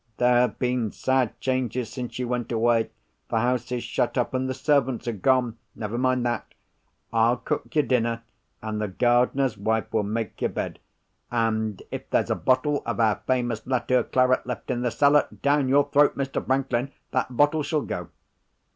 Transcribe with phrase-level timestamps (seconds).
[0.17, 2.89] There have been sad changes, since you went away.
[3.29, 5.59] The house is shut up, and the servants are gone.
[5.75, 6.55] Never mind that!
[7.13, 8.23] I'll cook your dinner;
[8.63, 13.67] and the gardener's wife will make your bed—and if there's a bottle of our famous
[13.67, 16.43] Latour claret left in the cellar, down your throat, Mr.
[16.43, 18.09] Franklin, that bottle shall go.